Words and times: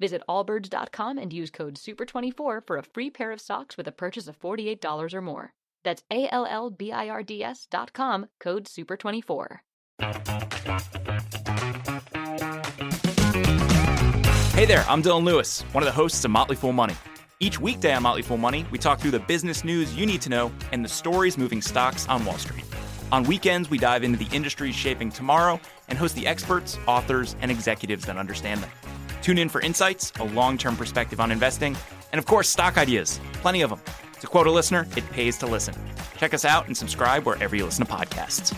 Visit 0.00 0.22
allbirds.com 0.28 1.18
and 1.18 1.32
use 1.32 1.50
code 1.50 1.74
SUPER24 1.74 2.66
for 2.66 2.76
a 2.76 2.82
free 2.82 3.10
pair 3.10 3.32
of 3.32 3.40
socks 3.40 3.76
with 3.76 3.86
a 3.86 3.92
purchase 3.92 4.28
of 4.28 4.38
$48 4.40 5.14
or 5.14 5.20
more. 5.20 5.52
That's 5.84 6.02
A 6.10 6.28
L 6.32 6.46
L 6.46 6.70
B 6.70 6.92
I 6.92 7.08
R 7.08 7.22
D 7.22 7.44
S 7.44 7.66
dot 7.70 7.92
com, 7.92 8.26
code 8.40 8.64
SUPER24. 8.64 9.58
Hey 14.54 14.66
there, 14.66 14.84
I'm 14.88 15.02
Dylan 15.02 15.24
Lewis, 15.24 15.62
one 15.72 15.82
of 15.82 15.86
the 15.86 15.92
hosts 15.92 16.24
of 16.24 16.30
Motley 16.30 16.56
Fool 16.56 16.72
Money. 16.72 16.94
Each 17.40 17.60
weekday 17.60 17.92
on 17.92 18.02
Motley 18.02 18.22
Fool 18.22 18.36
Money, 18.36 18.64
we 18.70 18.78
talk 18.78 19.00
through 19.00 19.10
the 19.10 19.18
business 19.20 19.64
news 19.64 19.94
you 19.94 20.06
need 20.06 20.22
to 20.22 20.30
know 20.30 20.50
and 20.72 20.84
the 20.84 20.88
stories 20.88 21.36
moving 21.36 21.60
stocks 21.60 22.08
on 22.08 22.24
Wall 22.24 22.38
Street. 22.38 22.64
On 23.12 23.24
weekends, 23.24 23.68
we 23.68 23.78
dive 23.78 24.02
into 24.02 24.18
the 24.18 24.34
industries 24.34 24.74
shaping 24.74 25.10
tomorrow 25.10 25.60
and 25.88 25.98
host 25.98 26.14
the 26.16 26.26
experts, 26.26 26.78
authors, 26.86 27.36
and 27.40 27.50
executives 27.50 28.06
that 28.06 28.16
understand 28.16 28.62
them. 28.62 28.70
Tune 29.24 29.38
in 29.38 29.48
for 29.48 29.62
insights, 29.62 30.12
a 30.20 30.24
long 30.24 30.58
term 30.58 30.76
perspective 30.76 31.18
on 31.18 31.32
investing, 31.32 31.74
and 32.12 32.18
of 32.18 32.26
course, 32.26 32.46
stock 32.46 32.76
ideas. 32.76 33.18
Plenty 33.32 33.62
of 33.62 33.70
them. 33.70 33.80
To 34.20 34.26
quote 34.26 34.46
a 34.46 34.50
listener, 34.50 34.86
it 34.98 35.10
pays 35.12 35.38
to 35.38 35.46
listen. 35.46 35.74
Check 36.18 36.34
us 36.34 36.44
out 36.44 36.66
and 36.66 36.76
subscribe 36.76 37.24
wherever 37.24 37.56
you 37.56 37.64
listen 37.64 37.86
to 37.86 37.90
podcasts. 37.90 38.52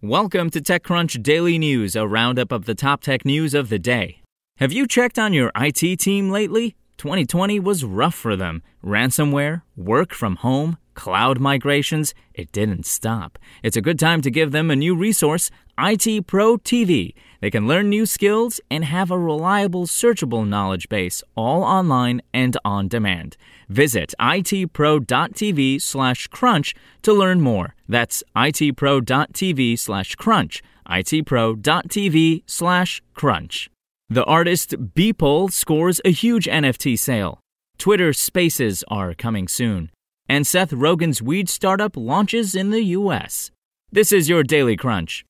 Welcome 0.00 0.50
to 0.50 0.60
TechCrunch 0.60 1.24
Daily 1.24 1.58
News, 1.58 1.96
a 1.96 2.06
roundup 2.06 2.52
of 2.52 2.66
the 2.66 2.76
top 2.76 3.02
tech 3.02 3.24
news 3.24 3.52
of 3.52 3.68
the 3.68 3.80
day. 3.80 4.20
Have 4.58 4.72
you 4.72 4.86
checked 4.86 5.18
on 5.18 5.32
your 5.32 5.50
IT 5.56 5.98
team 5.98 6.30
lately? 6.30 6.76
2020 6.98 7.58
was 7.58 7.84
rough 7.84 8.14
for 8.14 8.36
them. 8.36 8.62
Ransomware, 8.84 9.62
work 9.74 10.14
from 10.14 10.36
home, 10.36 10.78
cloud 10.94 11.40
migrations, 11.40 12.14
it 12.32 12.52
didn't 12.52 12.86
stop. 12.86 13.38
It's 13.62 13.76
a 13.76 13.82
good 13.82 13.98
time 13.98 14.22
to 14.22 14.30
give 14.30 14.52
them 14.52 14.70
a 14.70 14.76
new 14.76 14.94
resource, 14.94 15.50
IT 15.78 16.26
Pro 16.26 16.58
TV. 16.58 17.14
They 17.40 17.50
can 17.50 17.66
learn 17.66 17.88
new 17.88 18.06
skills 18.06 18.60
and 18.70 18.84
have 18.84 19.10
a 19.10 19.18
reliable, 19.18 19.86
searchable 19.86 20.46
knowledge 20.46 20.88
base, 20.88 21.22
all 21.36 21.62
online 21.62 22.22
and 22.32 22.56
on 22.64 22.88
demand. 22.88 23.36
Visit 23.68 24.14
itpro.tv 24.20 25.82
slash 25.82 26.26
crunch 26.28 26.74
to 27.02 27.12
learn 27.12 27.40
more. 27.40 27.74
That's 27.88 28.22
itpro.tv 28.36 29.78
slash 29.78 30.14
crunch. 30.14 30.62
itpro.tv 30.88 32.42
slash 32.46 33.02
crunch. 33.14 33.70
The 34.08 34.24
artist 34.24 34.70
Beeple 34.94 35.50
scores 35.50 36.00
a 36.04 36.10
huge 36.10 36.46
NFT 36.46 36.98
sale. 36.98 37.40
Twitter 37.78 38.12
Spaces 38.12 38.84
are 38.88 39.14
coming 39.14 39.48
soon. 39.48 39.90
And 40.28 40.46
Seth 40.46 40.72
Rogen's 40.72 41.20
weed 41.20 41.50
startup 41.50 41.98
launches 41.98 42.54
in 42.54 42.70
the 42.70 42.82
US. 42.82 43.50
This 43.92 44.10
is 44.10 44.28
your 44.28 44.42
Daily 44.42 44.74
Crunch. 44.74 45.26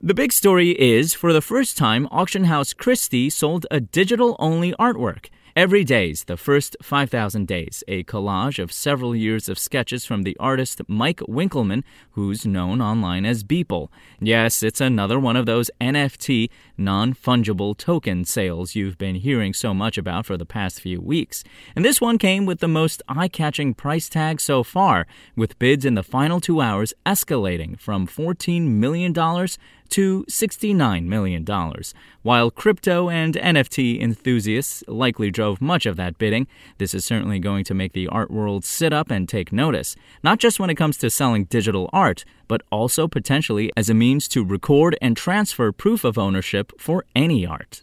The 0.00 0.14
big 0.14 0.32
story 0.32 0.70
is 0.80 1.12
for 1.12 1.32
the 1.32 1.40
first 1.40 1.76
time, 1.76 2.06
auction 2.12 2.44
house 2.44 2.72
Christie 2.72 3.30
sold 3.30 3.66
a 3.70 3.80
digital 3.80 4.36
only 4.38 4.74
artwork. 4.74 5.26
Everydays 5.54 6.24
The 6.24 6.38
First 6.38 6.78
5,000 6.80 7.46
Days, 7.46 7.84
a 7.86 8.04
collage 8.04 8.58
of 8.58 8.72
several 8.72 9.14
years 9.14 9.50
of 9.50 9.58
sketches 9.58 10.06
from 10.06 10.22
the 10.22 10.34
artist 10.40 10.80
Mike 10.88 11.18
Winkelmann, 11.18 11.84
who's 12.12 12.46
known 12.46 12.80
online 12.80 13.26
as 13.26 13.44
Beeple. 13.44 13.88
Yes, 14.18 14.62
it's 14.62 14.80
another 14.80 15.20
one 15.20 15.36
of 15.36 15.44
those 15.44 15.70
NFT, 15.78 16.48
non 16.78 17.12
fungible 17.12 17.76
token 17.76 18.24
sales 18.24 18.74
you've 18.74 18.96
been 18.96 19.16
hearing 19.16 19.52
so 19.52 19.74
much 19.74 19.98
about 19.98 20.24
for 20.24 20.38
the 20.38 20.46
past 20.46 20.80
few 20.80 21.02
weeks. 21.02 21.44
And 21.76 21.84
this 21.84 22.00
one 22.00 22.16
came 22.16 22.46
with 22.46 22.60
the 22.60 22.66
most 22.66 23.02
eye 23.06 23.28
catching 23.28 23.74
price 23.74 24.08
tag 24.08 24.40
so 24.40 24.62
far, 24.62 25.06
with 25.36 25.58
bids 25.58 25.84
in 25.84 25.96
the 25.96 26.02
final 26.02 26.40
two 26.40 26.62
hours 26.62 26.94
escalating 27.04 27.78
from 27.78 28.06
$14 28.06 28.68
million 28.68 29.12
to 29.92 30.24
$69 30.24 31.04
million, 31.04 31.46
while 32.22 32.50
crypto 32.50 33.08
and 33.08 33.34
NFT 33.34 34.00
enthusiasts 34.00 34.82
likely 34.88 35.30
drove 35.30 35.60
much 35.60 35.86
of 35.86 35.96
that 35.96 36.18
bidding. 36.18 36.46
This 36.78 36.94
is 36.94 37.04
certainly 37.04 37.38
going 37.38 37.64
to 37.64 37.74
make 37.74 37.92
the 37.92 38.08
art 38.08 38.30
world 38.30 38.64
sit 38.64 38.92
up 38.92 39.10
and 39.10 39.28
take 39.28 39.52
notice, 39.52 39.94
not 40.22 40.38
just 40.38 40.58
when 40.58 40.70
it 40.70 40.76
comes 40.76 40.96
to 40.98 41.10
selling 41.10 41.44
digital 41.44 41.88
art, 41.92 42.24
but 42.48 42.62
also 42.70 43.06
potentially 43.06 43.70
as 43.76 43.88
a 43.88 43.94
means 43.94 44.28
to 44.28 44.44
record 44.44 44.96
and 45.00 45.16
transfer 45.16 45.72
proof 45.72 46.04
of 46.04 46.18
ownership 46.18 46.72
for 46.78 47.04
any 47.14 47.46
art. 47.46 47.82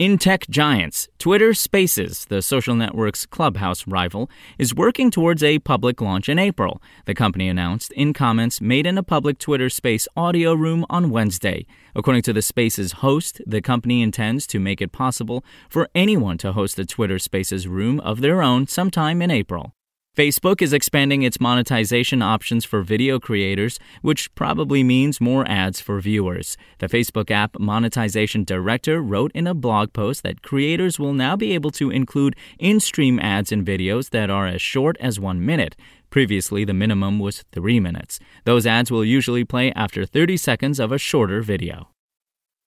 In 0.00 0.18
tech 0.18 0.48
giants, 0.50 1.06
Twitter 1.20 1.54
Spaces, 1.54 2.24
the 2.24 2.42
social 2.42 2.74
network's 2.74 3.26
Clubhouse 3.26 3.86
rival, 3.86 4.28
is 4.58 4.74
working 4.74 5.08
towards 5.08 5.40
a 5.40 5.60
public 5.60 6.00
launch 6.00 6.28
in 6.28 6.36
April, 6.36 6.82
the 7.04 7.14
company 7.14 7.48
announced 7.48 7.92
in 7.92 8.12
comments 8.12 8.60
made 8.60 8.88
in 8.88 8.98
a 8.98 9.04
public 9.04 9.38
Twitter 9.38 9.68
Space 9.68 10.08
audio 10.16 10.52
room 10.52 10.84
on 10.90 11.10
Wednesday. 11.10 11.64
According 11.94 12.22
to 12.22 12.32
the 12.32 12.42
Spaces 12.42 12.90
host, 13.04 13.40
the 13.46 13.62
company 13.62 14.02
intends 14.02 14.48
to 14.48 14.58
make 14.58 14.82
it 14.82 14.90
possible 14.90 15.44
for 15.70 15.88
anyone 15.94 16.38
to 16.38 16.54
host 16.54 16.76
a 16.80 16.84
Twitter 16.84 17.20
Spaces 17.20 17.68
room 17.68 18.00
of 18.00 18.20
their 18.20 18.42
own 18.42 18.66
sometime 18.66 19.22
in 19.22 19.30
April. 19.30 19.74
Facebook 20.16 20.62
is 20.62 20.72
expanding 20.72 21.24
its 21.24 21.40
monetization 21.40 22.22
options 22.22 22.64
for 22.64 22.82
video 22.82 23.18
creators, 23.18 23.80
which 24.00 24.32
probably 24.36 24.84
means 24.84 25.20
more 25.20 25.44
ads 25.48 25.80
for 25.80 25.98
viewers. 25.98 26.56
The 26.78 26.86
Facebook 26.86 27.32
app 27.32 27.58
monetization 27.58 28.44
director 28.44 29.02
wrote 29.02 29.32
in 29.34 29.48
a 29.48 29.54
blog 29.54 29.92
post 29.92 30.22
that 30.22 30.40
creators 30.40 31.00
will 31.00 31.14
now 31.14 31.34
be 31.34 31.52
able 31.52 31.72
to 31.72 31.90
include 31.90 32.36
in 32.60 32.78
stream 32.78 33.18
ads 33.18 33.50
in 33.50 33.64
videos 33.64 34.10
that 34.10 34.30
are 34.30 34.46
as 34.46 34.62
short 34.62 34.96
as 35.00 35.18
one 35.18 35.44
minute. 35.44 35.74
Previously, 36.10 36.64
the 36.64 36.72
minimum 36.72 37.18
was 37.18 37.42
three 37.50 37.80
minutes. 37.80 38.20
Those 38.44 38.68
ads 38.68 38.92
will 38.92 39.04
usually 39.04 39.44
play 39.44 39.72
after 39.72 40.06
30 40.06 40.36
seconds 40.36 40.78
of 40.78 40.92
a 40.92 40.98
shorter 40.98 41.42
video. 41.42 41.88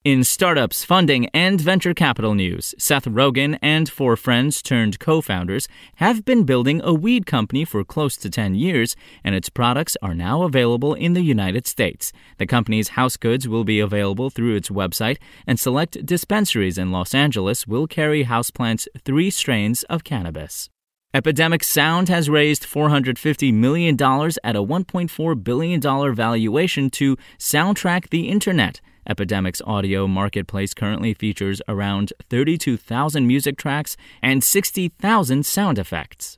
In 0.08 0.24
startups, 0.24 0.86
funding, 0.86 1.26
and 1.34 1.60
venture 1.60 1.92
capital 1.92 2.34
news, 2.34 2.74
Seth 2.78 3.04
Rogen 3.04 3.58
and 3.60 3.90
four 3.90 4.16
friends 4.16 4.62
turned 4.62 4.98
co 4.98 5.20
founders 5.20 5.68
have 5.96 6.24
been 6.24 6.44
building 6.44 6.80
a 6.82 6.94
weed 6.94 7.26
company 7.26 7.66
for 7.66 7.84
close 7.84 8.16
to 8.16 8.30
10 8.30 8.54
years, 8.54 8.96
and 9.22 9.34
its 9.34 9.50
products 9.50 9.98
are 10.00 10.14
now 10.14 10.44
available 10.44 10.94
in 10.94 11.12
the 11.12 11.20
United 11.20 11.66
States. 11.66 12.10
The 12.38 12.46
company's 12.46 12.96
house 12.96 13.18
goods 13.18 13.46
will 13.46 13.64
be 13.64 13.80
available 13.80 14.30
through 14.30 14.54
its 14.54 14.70
website, 14.70 15.18
and 15.46 15.60
select 15.60 16.06
dispensaries 16.06 16.78
in 16.78 16.90
Los 16.90 17.12
Angeles 17.12 17.66
will 17.66 17.86
carry 17.86 18.24
Houseplant's 18.24 18.88
three 19.04 19.28
strains 19.28 19.82
of 19.90 20.04
cannabis. 20.04 20.70
Epidemic 21.14 21.64
Sound 21.64 22.10
has 22.10 22.28
raised 22.28 22.64
$450 22.64 23.54
million 23.54 23.94
at 23.94 24.54
a 24.54 24.62
$1.4 24.62 25.42
billion 25.42 26.14
valuation 26.14 26.90
to 26.90 27.16
soundtrack 27.38 28.10
the 28.10 28.28
internet. 28.28 28.82
Epidemic's 29.08 29.62
audio 29.62 30.06
marketplace 30.06 30.74
currently 30.74 31.14
features 31.14 31.62
around 31.66 32.12
32,000 32.28 33.26
music 33.26 33.56
tracks 33.56 33.96
and 34.20 34.44
60,000 34.44 35.46
sound 35.46 35.78
effects. 35.78 36.37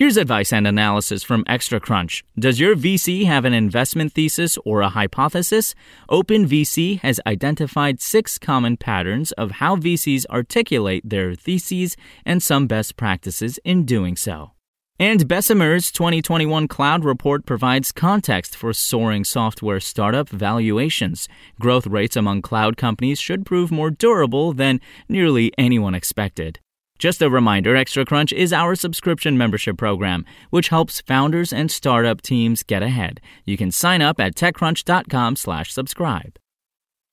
Here's 0.00 0.16
advice 0.16 0.50
and 0.50 0.66
analysis 0.66 1.22
from 1.22 1.44
ExtraCrunch. 1.44 2.22
Does 2.38 2.58
your 2.58 2.74
VC 2.74 3.26
have 3.26 3.44
an 3.44 3.52
investment 3.52 4.14
thesis 4.14 4.56
or 4.64 4.80
a 4.80 4.88
hypothesis? 4.88 5.74
OpenVC 6.08 7.00
has 7.00 7.20
identified 7.26 8.00
six 8.00 8.38
common 8.38 8.78
patterns 8.78 9.32
of 9.32 9.50
how 9.50 9.76
VCs 9.76 10.24
articulate 10.30 11.06
their 11.06 11.34
theses 11.34 11.98
and 12.24 12.42
some 12.42 12.66
best 12.66 12.96
practices 12.96 13.58
in 13.62 13.84
doing 13.84 14.16
so. 14.16 14.52
And 14.98 15.28
Bessemer's 15.28 15.92
2021 15.92 16.66
cloud 16.66 17.04
report 17.04 17.44
provides 17.44 17.92
context 17.92 18.56
for 18.56 18.72
soaring 18.72 19.24
software 19.24 19.80
startup 19.80 20.30
valuations. 20.30 21.28
Growth 21.60 21.86
rates 21.86 22.16
among 22.16 22.40
cloud 22.40 22.78
companies 22.78 23.20
should 23.20 23.44
prove 23.44 23.70
more 23.70 23.90
durable 23.90 24.54
than 24.54 24.80
nearly 25.10 25.52
anyone 25.58 25.94
expected. 25.94 26.58
Just 27.00 27.22
a 27.22 27.30
reminder, 27.30 27.76
Extra 27.76 28.04
Crunch 28.04 28.30
is 28.30 28.52
our 28.52 28.74
subscription 28.74 29.38
membership 29.38 29.78
program, 29.78 30.26
which 30.50 30.68
helps 30.68 31.00
founders 31.00 31.50
and 31.50 31.70
startup 31.70 32.20
teams 32.20 32.62
get 32.62 32.82
ahead. 32.82 33.22
You 33.46 33.56
can 33.56 33.70
sign 33.70 34.02
up 34.02 34.20
at 34.20 34.34
techcrunch.com/slash 34.34 35.72
subscribe. 35.72 36.38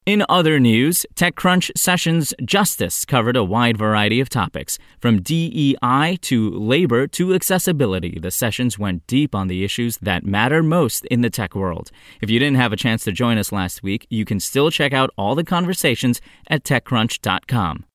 In 0.05 0.25
other 0.27 0.59
news, 0.59 1.05
TechCrunch 1.15 1.71
Sessions 1.77 2.33
Justice 2.43 3.05
covered 3.05 3.37
a 3.37 3.45
wide 3.45 3.77
variety 3.77 4.19
of 4.19 4.27
topics, 4.27 4.77
from 4.99 5.21
DEI 5.21 6.17
to 6.21 6.49
labor 6.49 7.07
to 7.07 7.33
accessibility. 7.33 8.19
The 8.19 8.31
sessions 8.31 8.77
went 8.77 9.07
deep 9.07 9.33
on 9.33 9.47
the 9.47 9.63
issues 9.63 9.97
that 9.99 10.25
matter 10.25 10.61
most 10.61 11.05
in 11.05 11.21
the 11.21 11.29
tech 11.29 11.55
world. 11.55 11.91
If 12.21 12.29
you 12.29 12.39
didn't 12.39 12.57
have 12.57 12.73
a 12.73 12.77
chance 12.77 13.05
to 13.05 13.13
join 13.13 13.37
us 13.37 13.53
last 13.53 13.83
week, 13.83 14.05
you 14.09 14.25
can 14.25 14.41
still 14.41 14.69
check 14.69 14.91
out 14.91 15.11
all 15.17 15.33
the 15.33 15.45
conversations 15.45 16.19
at 16.49 16.63
techcrunch.com. 16.65 17.85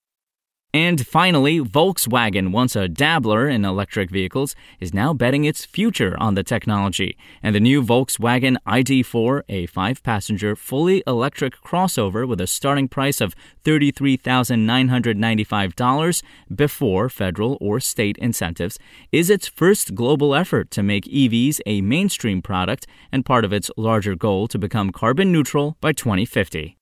And 0.75 1.07
finally, 1.07 1.61
Volkswagen, 1.61 2.51
once 2.51 2.75
a 2.75 2.89
dabbler 2.89 3.47
in 3.47 3.63
electric 3.63 4.09
vehicles, 4.09 4.57
is 4.81 4.95
now 4.95 5.13
betting 5.13 5.45
its 5.45 5.67
future 5.67 6.17
on 6.19 6.35
the 6.35 6.43
technology. 6.43 7.19
And 7.43 7.55
the 7.55 7.61
new 7.61 7.83
Volkswagen 7.83 8.57
ID4, 8.67 9.43
a 9.51 9.67
five 9.67 10.03
passenger, 10.03 10.57
fully 10.57 11.03
electric 11.07 11.61
crossover 11.61 12.27
with 12.27 12.41
a 12.41 12.47
starting 12.47 12.89
price 12.89 13.21
of 13.21 13.35
$33,995 13.67 16.23
before 16.55 17.11
federal 17.11 17.59
or 17.61 17.79
state 17.79 18.17
incentives, 18.17 18.79
is 19.13 19.29
its 19.29 19.49
first 19.49 19.95
global 19.95 20.35
effort 20.35 20.71
to 20.71 20.83
make 20.83 21.05
EVs 21.05 21.61
a 21.67 21.83
mainstream 21.83 22.41
product 22.41 22.87
and 23.13 23.27
part 23.27 23.45
of 23.45 23.53
its 23.53 23.71
larger 23.77 24.15
goal 24.15 24.49
to 24.49 24.59
become 24.59 24.91
carbon 24.91 25.31
neutral 25.31 25.77
by 25.83 25.93
2050. 25.93 26.79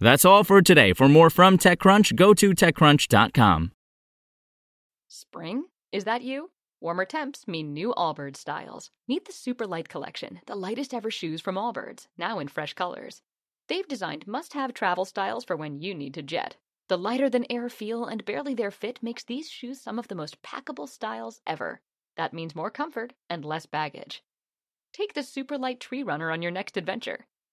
That's 0.00 0.24
all 0.24 0.44
for 0.44 0.62
today. 0.62 0.92
For 0.92 1.08
more 1.08 1.30
from 1.30 1.58
TechCrunch, 1.58 2.14
go 2.14 2.34
to 2.34 2.50
TechCrunch.com. 2.50 3.72
Spring? 5.08 5.64
Is 5.90 6.04
that 6.04 6.22
you? 6.22 6.50
Warmer 6.80 7.04
temps 7.04 7.48
mean 7.48 7.72
new 7.72 7.92
Allbirds 7.96 8.36
styles. 8.36 8.90
Meet 9.08 9.24
the 9.24 9.32
Super 9.32 9.66
Light 9.66 9.88
Collection, 9.88 10.40
the 10.46 10.54
lightest 10.54 10.94
ever 10.94 11.10
shoes 11.10 11.40
from 11.40 11.56
Allbirds, 11.56 12.06
now 12.16 12.38
in 12.38 12.46
fresh 12.46 12.74
colors. 12.74 13.22
They've 13.66 13.88
designed 13.88 14.28
must 14.28 14.52
have 14.52 14.72
travel 14.72 15.04
styles 15.04 15.44
for 15.44 15.56
when 15.56 15.80
you 15.80 15.94
need 15.94 16.14
to 16.14 16.22
jet. 16.22 16.56
The 16.88 16.96
lighter 16.96 17.28
than 17.28 17.50
air 17.50 17.68
feel 17.68 18.04
and 18.04 18.24
barely 18.24 18.54
there 18.54 18.70
fit 18.70 19.02
makes 19.02 19.24
these 19.24 19.50
shoes 19.50 19.80
some 19.80 19.98
of 19.98 20.08
the 20.08 20.14
most 20.14 20.40
packable 20.42 20.88
styles 20.88 21.40
ever. 21.46 21.80
That 22.16 22.32
means 22.32 22.54
more 22.54 22.70
comfort 22.70 23.12
and 23.28 23.44
less 23.44 23.66
baggage. 23.66 24.22
Take 24.92 25.14
the 25.14 25.22
Super 25.22 25.58
Light 25.58 25.80
Tree 25.80 26.02
Runner 26.02 26.30
on 26.30 26.42
your 26.42 26.52
next 26.52 26.76
adventure. 26.76 27.26